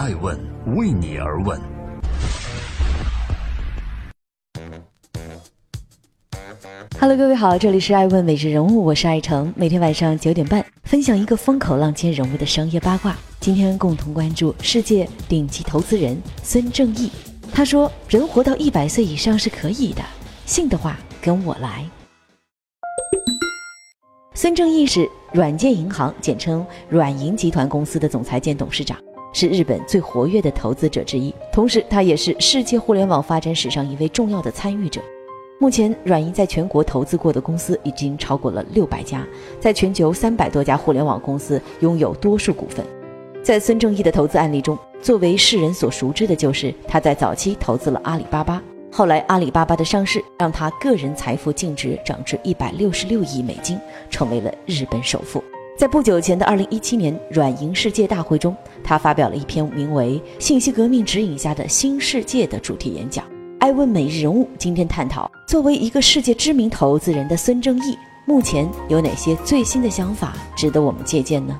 [0.00, 0.34] 爱问
[0.78, 1.60] 为你而问。
[6.98, 13.14] Hello，各位好，这里是爱问每日人物，我是爱成，每天晚上九点半分享一个风口浪尖人物的商业八卦。
[13.40, 17.12] 今天共同关注世界顶级投资人孙正义。
[17.52, 20.02] 他说：“人活到一百岁以上是可以的，
[20.46, 21.84] 信的话跟我来。”
[24.32, 28.98] 孙正义是软件银行（简称软银集团公司）的总裁兼董事长，
[29.32, 35.00] 是日本最活跃的投资者之一，同时他也是世界互联网发展史上一位重要的参与者。
[35.58, 39.26] 目前，软银在全国投资过的公司已经超过了六百家，
[39.60, 42.84] 在全球三百多家互联网公司拥有多数股份。
[43.42, 53.78] 在孙正义的投资案例中，作为世人所熟知的就是他在早期投资了阿里巴巴，后来阿里巴巴的上市让他个人财富净值涨至一百六十六亿美金，
[54.08, 55.44] 成为了日本首富。
[55.80, 63.24] 在不久前的二零一七年软银世界大会中，他发表了一篇名为《信息革命指引下的新世界》的主题演讲。
[63.60, 71.58] 爱问每日人物今天探讨，作为一个世界知名投资人的孙正义，目前有哪些最新的想法值得我们借鉴呢？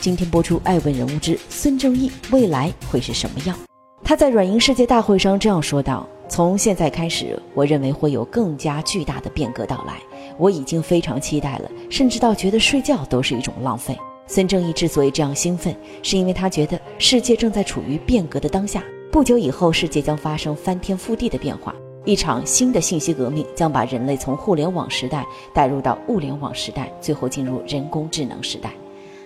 [0.00, 3.56] 今天播出《爱问人物之孙正义未来会是什么样》。
[4.04, 9.94] 他在软银世界大会上这样说道：“从现在开始，我认为会有更加巨大的变革到来，
[10.38, 18.80] 我已经非常期待了，甚至到觉得睡觉都是一种浪费。”孙正义之所以这样兴奋，是因为他觉得世界正在处于变革的当下。
[19.10, 28.70] 不久以后，世界将发生翻天覆地的变化，一场新的信息革命将把人类从互联网时代带入到物联网时代，最后进入人工智能时代。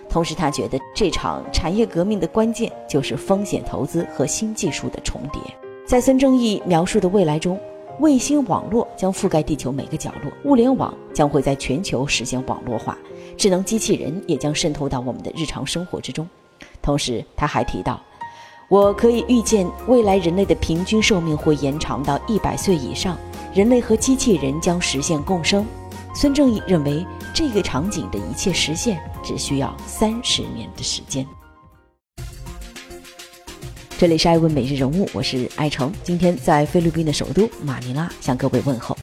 [0.09, 5.39] 同时，他觉得这场产业革命的关键就是风险投资和新技术的重叠。
[5.85, 7.59] 在孙正义描述的未来中，
[7.99, 12.97] 卫星网络将覆盖地球每个角落，物联网将会在全球实现网络化，
[13.37, 16.27] 智能机器人也将渗透到我们的日常生活之中。
[16.81, 18.01] 同时，他还提到。
[18.67, 23.15] 我可以预见，未来人类的平均寿命会延长到一百岁以上，
[23.53, 25.63] 人类和机器人将实现共生。
[26.15, 31.23] 孙正义认为，这个场景的一切实现只需要三十年的时间。
[33.97, 38.93] 这里是爱问每日人物，我是爱成，今天在菲律宾的首都马尼拉向各位问候。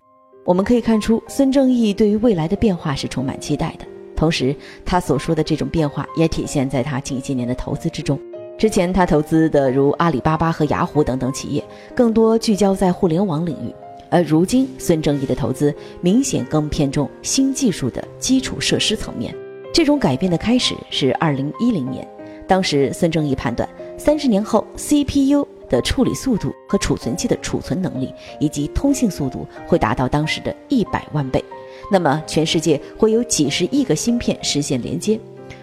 [0.44, 4.54] 我们可以看出，孙正义对于未来的变化是充满期待的，同时
[4.84, 8.20] 他所说的这种变化也体现在他近些年的投资之中。
[8.58, 11.64] 之前他投资的如阿里巴巴和雅虎等等企业，
[11.94, 13.74] 更多聚焦在互联网领域，
[14.10, 19.34] 而如今孙正义的投资明显更偏重新技术的基础设施层面。
[19.72, 22.06] 这种改变的开始是二零一零年，
[22.52, 31.42] 当时孙正义判断，三十年后 CPU 的处理速度和储存器的储存能力以及通信速度会达到当时的一百万倍，
[31.90, 35.18] 那么全世界会有几十亿个芯片实现连接，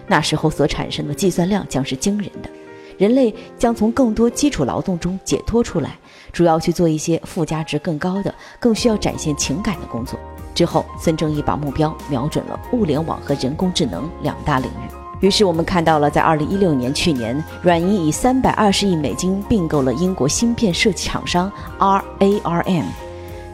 [0.08, 2.50] 那时候所产生的计算量将是惊人的。
[2.98, 5.96] 人类将从更多基础劳动中解脱出来，
[6.32, 10.18] 主要去做一些附加值更高的、更需要展现情感的工作。
[10.56, 14.99] 之后，孙正义把目标瞄准了物联网和人工智能两大领域。
[15.20, 22.84] 于是，我们看到了，在二零一六年去年，软银以三百二十亿美金并购了英国芯片设计厂商 RARM。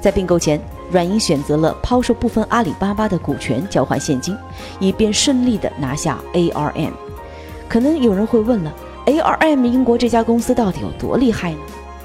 [0.00, 0.60] 在并购前，
[0.90, 4.36] 软银选择了抛售部分阿里巴巴的股权交换现金，
[4.78, 6.92] 以便顺利地拿下 ARM。
[7.68, 8.72] 可能有人会问了。
[9.06, 11.58] ARM 英国这家公司到底有多厉害呢？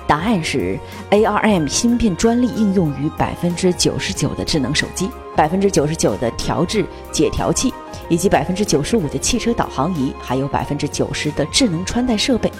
[0.07, 0.77] 答案是
[1.09, 7.74] ，ARM 芯片专利应用于百分之九十九的智能手机、百分之九十九的调制解调器，
[8.09, 12.52] 以及百分之九十五的汽车导航仪，还有百分之九十的智能穿戴设备。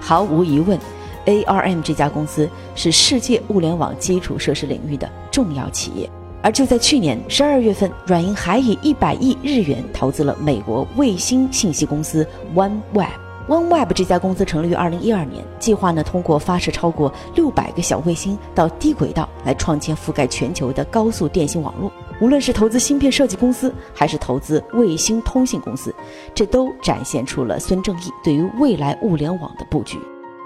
[0.00, 0.78] 毫无疑问
[1.26, 6.10] ，ARM 这家公司是世界物联网基础设施领域的重要企业。
[6.42, 13.08] 而就在去年十二月份，软银还以一百亿日元投资了美国卫星信息公司 OneWeb。
[13.46, 21.92] OneWeb 这家公司成立于二零一二年，计划呢通过发射超过六百个小卫星到低轨道来创建覆盖全球的高速电信网络。
[22.20, 25.94] 无论是投资芯片设计公司，还是投资卫星通信公司，
[26.34, 29.98] 这都展现出了孙正义对于未来物联网的布局。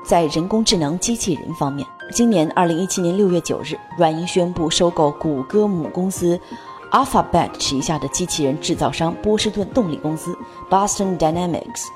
[0.07, 6.39] 在人工智能机器人方面，今年二零一七年六月九日，软银宣布收购谷歌母公司
[6.93, 10.37] Alphabet 旗下的机器人制造商波士顿动力公司
[10.71, 11.87] Boston Dynamics。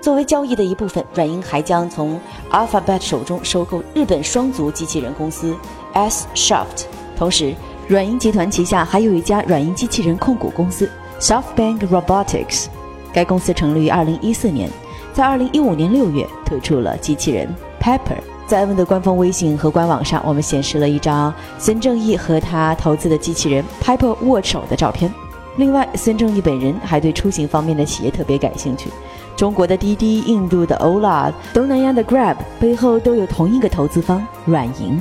[0.00, 2.18] 作为交易的一部分，软银还将从
[2.50, 5.54] Alphabet 手中收购日本双足机器人公司
[5.92, 6.86] S Shaft。
[7.16, 7.52] 同时，
[7.88, 10.86] 软银集团旗下还有一家软银机器人控股公司
[11.20, 12.66] SoftBank Robotics。
[13.14, 14.68] 该公司成立于2014年，
[15.14, 17.48] 在2015年6月推出了机器人
[17.80, 18.18] Pepper。
[18.46, 25.10] 在 Evan 的官方微信和官网上，我们显示了一张孙正义和他投资的机器人 Pepper 握手的照片。
[25.56, 28.90] 另外，孙正义本人还对出行方面的企业特别感兴趣。
[29.34, 35.00] 中国的滴滴、印度的 Ola、东南亚的 Grab 背后都有同一个投资方软银。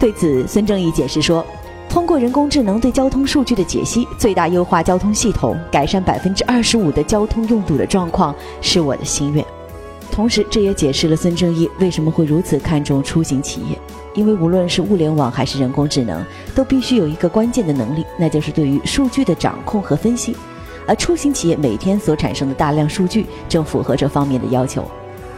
[0.00, 1.46] 对此，孙正义解释说
[1.96, 9.42] ：“通过人工智能对交通数据的解析，最大优化交通系统，改善百分之二十五的交通拥堵的状况，是我的心愿。”
[10.12, 13.78] 同时，这也解释了孙正义为什么会如此看重出行企业，
[14.14, 16.22] 因为无论是物联网还是人工智能，
[16.54, 20.36] 都必须有一个关键的能力，那就是对于数据的掌控和分析。
[20.86, 24.84] 而出行企业每天所产生的大量数据，正符合这方面的要求。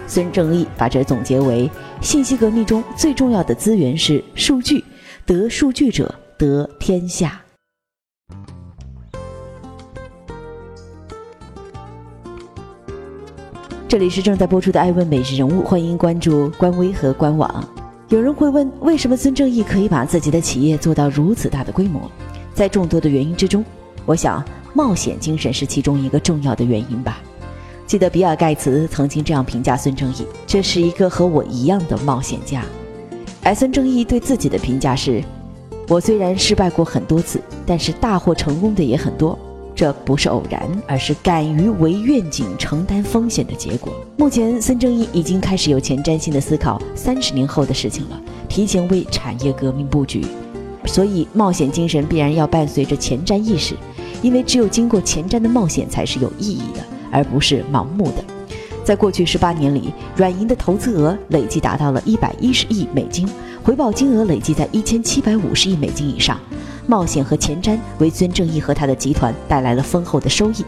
[0.08, 1.70] 孙正义把这总结为：
[2.00, 4.84] 信息革命中最重要的资源是数据，
[5.24, 7.42] 得数据者得天下。
[13.88, 17.68] 这里是正在播出的《爱问每日人物》，欢迎关注官微和官网。
[18.08, 22.08] 有人会问，为什么孙正义可以把自己的企业做到如此大的规模？
[22.54, 23.64] 在众多的原因之中，
[24.06, 24.44] 我想
[24.74, 27.20] 冒险精神是其中一个重要的原因吧。
[27.84, 32.62] 记得比尔盖茨曾经这样评价孙正义：“这是一个和我一样的冒险家。”
[33.42, 35.24] 而孙正义对自己的评价是
[35.88, 39.36] ：“我虽然失败过很多次，但是大获成功的也很多。”
[39.74, 43.92] 这不是偶然，而是敢于为愿景承担风险的结果。
[44.16, 50.26] 目前，孙正义已经开始有前瞻性的思考三十年后的事情了，提前为产业革命布局。
[50.84, 53.76] 所以，冒险精神必然要伴随着前瞻意识，
[54.20, 56.80] 因为只有经过前瞻的冒险才是有意义的，
[57.12, 58.24] 而不是盲目的。
[58.82, 63.28] 在过去十八年里，软银的投资额累计达到了一百一十亿美金，
[63.68, 66.40] 回报金额累计在一千七百五十亿美金以上。
[66.86, 70.64] 冒险和前瞻为孙正义和他的集团带来了丰厚的收益，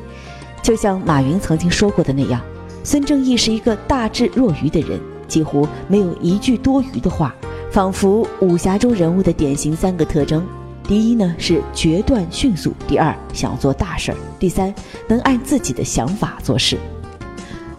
[0.63, 2.39] 就像马云曾经说过的那样，
[2.85, 7.35] 孙正义是一个大智若愚的人，几乎没有一句多余的话，
[7.73, 10.47] 仿佛武侠中人物的典型三个特征：
[10.85, 14.75] 第一呢是决断迅速，第二想做大事儿，第三
[15.09, 16.77] 能按自己的想法做事。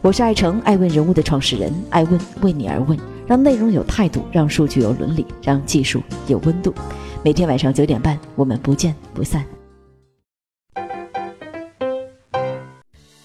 [0.02, 2.98] 我是爱成爱问人物的创始人，爱问为你而问，
[3.32, 6.76] 让内容有态度，让数据有伦理，让技术有温度。
[7.24, 9.46] 每天晚上九点半，我们不见不散。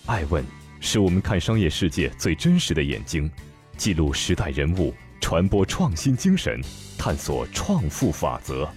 [0.04, 0.44] 爱问
[0.78, 3.28] 是我们看商业世界最真实的眼睛，
[3.76, 6.60] 记录时代人物，传播创新精神，
[6.96, 8.68] 探索创富法则。